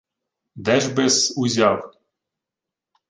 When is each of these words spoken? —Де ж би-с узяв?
—Де 0.55 0.79
ж 0.79 0.93
би-с 0.93 1.33
узяв? 1.37 1.93